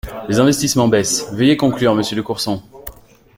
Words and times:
Les 0.27 0.39
investissements 0.39 0.87
baissent… 0.87 1.29
Veuillez 1.31 1.57
conclure, 1.57 1.93
monsieur 1.93 2.17
de 2.17 2.23
Courson. 2.23 2.63